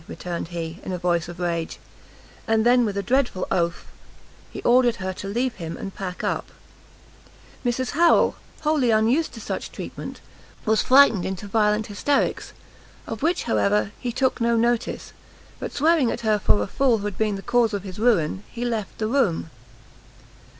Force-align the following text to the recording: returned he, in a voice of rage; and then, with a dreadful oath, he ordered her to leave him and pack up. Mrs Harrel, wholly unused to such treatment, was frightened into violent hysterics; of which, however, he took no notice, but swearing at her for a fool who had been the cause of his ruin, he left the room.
returned 0.07 0.47
he, 0.47 0.79
in 0.81 0.91
a 0.91 0.97
voice 0.97 1.27
of 1.29 1.39
rage; 1.39 1.77
and 2.47 2.65
then, 2.65 2.85
with 2.85 2.97
a 2.97 3.03
dreadful 3.03 3.45
oath, 3.51 3.85
he 4.51 4.59
ordered 4.63 4.95
her 4.95 5.13
to 5.13 5.27
leave 5.27 5.53
him 5.57 5.77
and 5.77 5.93
pack 5.93 6.23
up. 6.23 6.49
Mrs 7.63 7.91
Harrel, 7.91 8.35
wholly 8.61 8.89
unused 8.89 9.31
to 9.35 9.39
such 9.39 9.71
treatment, 9.71 10.19
was 10.65 10.81
frightened 10.81 11.23
into 11.23 11.45
violent 11.45 11.85
hysterics; 11.85 12.51
of 13.05 13.21
which, 13.21 13.43
however, 13.43 13.91
he 13.99 14.11
took 14.11 14.41
no 14.41 14.55
notice, 14.55 15.13
but 15.59 15.71
swearing 15.71 16.09
at 16.09 16.21
her 16.21 16.39
for 16.39 16.59
a 16.63 16.65
fool 16.65 16.97
who 16.97 17.05
had 17.05 17.17
been 17.19 17.35
the 17.35 17.43
cause 17.43 17.71
of 17.71 17.83
his 17.83 17.99
ruin, 17.99 18.43
he 18.49 18.65
left 18.65 18.97
the 18.97 19.05
room. 19.07 19.51